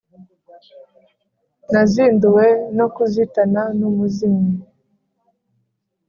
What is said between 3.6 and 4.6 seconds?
n'umuzimyi